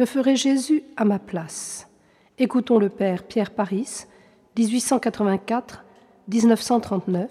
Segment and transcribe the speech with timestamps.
[0.00, 1.86] Que ferait Jésus à ma place?
[2.38, 4.06] Écoutons le Père Pierre Paris,
[4.56, 7.28] 1884-1939,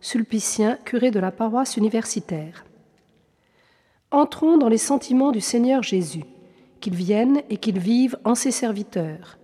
[0.00, 2.64] sulpicien, curé de la paroisse universitaire.
[4.10, 6.24] Entrons dans les sentiments du Seigneur Jésus,
[6.80, 9.36] qu'il vienne et qu'il vive en ses serviteurs.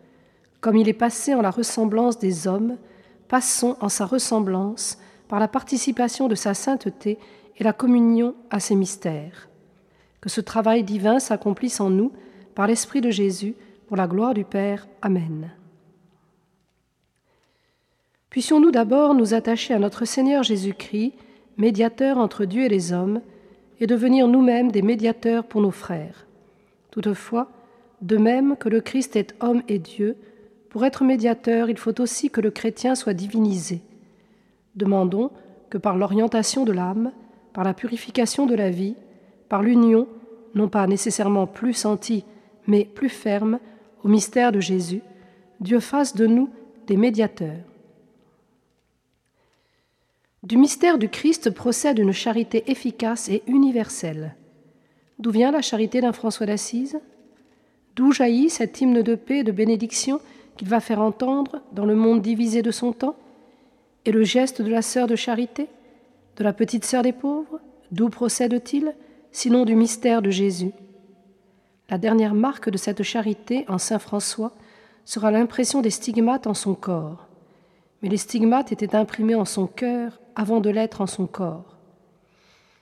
[0.62, 2.78] Comme il est passé en la ressemblance des hommes,
[3.28, 4.96] passons en sa ressemblance
[5.28, 7.18] par la participation de sa sainteté
[7.58, 9.50] et la communion à ses mystères.
[10.22, 12.12] Que ce travail divin s'accomplisse en nous
[12.54, 13.54] par l'Esprit de Jésus,
[13.86, 14.86] pour la gloire du Père.
[15.02, 15.50] Amen.
[18.30, 21.12] Puissions-nous d'abord nous attacher à notre Seigneur Jésus-Christ,
[21.58, 23.20] médiateur entre Dieu et les hommes,
[23.80, 26.26] et devenir nous-mêmes des médiateurs pour nos frères.
[26.90, 27.48] Toutefois,
[28.00, 30.16] de même que le Christ est homme et Dieu,
[30.70, 33.82] pour être médiateur, il faut aussi que le chrétien soit divinisé.
[34.74, 35.30] Demandons
[35.68, 37.12] que par l'orientation de l'âme,
[37.52, 38.94] par la purification de la vie,
[39.50, 40.08] par l'union,
[40.54, 42.24] non pas nécessairement plus sentie,
[42.66, 43.58] mais plus ferme,
[44.04, 45.02] au mystère de Jésus,
[45.60, 46.50] Dieu fasse de nous
[46.86, 47.64] des médiateurs.
[50.42, 54.34] Du mystère du Christ procède une charité efficace et universelle.
[55.20, 56.98] D'où vient la charité d'un François d'Assise?
[57.94, 60.20] D'où jaillit cet hymne de paix et de bénédiction
[60.56, 63.14] qu'il va faire entendre dans le monde divisé de son temps?
[64.04, 65.68] Et le geste de la sœur de charité?
[66.36, 67.60] De la petite sœur des pauvres?
[67.92, 68.94] D'où procède-t-il
[69.30, 70.72] Sinon du mystère de Jésus?
[71.92, 74.54] La dernière marque de cette charité en Saint François
[75.04, 77.28] sera l'impression des stigmates en son corps.
[78.00, 81.76] Mais les stigmates étaient imprimés en son cœur avant de l'être en son corps.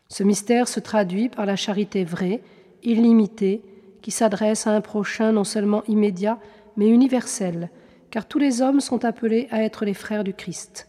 [0.07, 2.41] Ce mystère se traduit par la charité vraie,
[2.85, 3.65] illimitée,
[4.01, 6.39] qui s'adresse à un prochain non seulement immédiat,
[6.77, 7.69] mais universel,
[8.13, 10.89] car tous les hommes sont appelés à être les frères du Christ.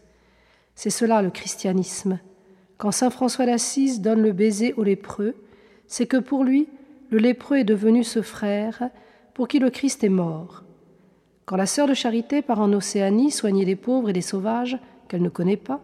[0.76, 2.20] C'est cela le christianisme.
[2.78, 5.34] Quand Saint François d'Assise donne le baiser aux lépreux,
[5.88, 6.68] c'est que pour lui,
[7.12, 8.88] le lépreux est devenu ce frère
[9.34, 10.64] pour qui le Christ est mort.
[11.44, 14.78] Quand la sœur de charité part en Océanie soigner les pauvres et les sauvages
[15.08, 15.82] qu'elle ne connaît pas,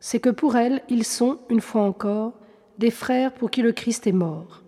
[0.00, 2.32] c'est que pour elle, ils sont, une fois encore,
[2.78, 4.62] des frères pour qui le Christ est mort.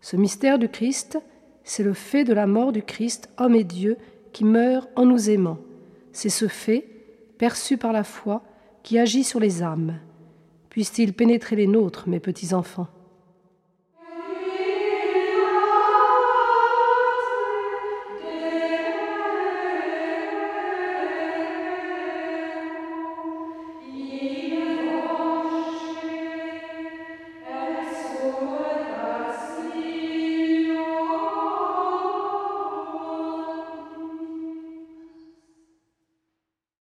[0.00, 1.18] Ce mystère du Christ,
[1.62, 3.98] c'est le fait de la mort du Christ, homme et Dieu,
[4.32, 5.58] qui meurt en nous aimant.
[6.12, 6.86] C'est ce fait,
[7.36, 8.42] perçu par la foi,
[8.82, 9.98] qui agit sur les âmes.
[10.70, 12.88] Puisse-t-il pénétrer les nôtres, mes petits enfants